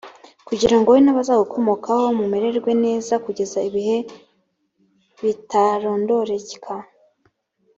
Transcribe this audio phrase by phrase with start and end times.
[0.47, 3.97] kugira ngo wowe n abazagukomokaho mumererwe neza d kugeza ibihe
[5.23, 6.73] bitarondoreka